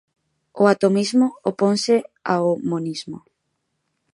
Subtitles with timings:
[0.61, 1.95] O atomismo oponse
[2.33, 3.17] ao monismo.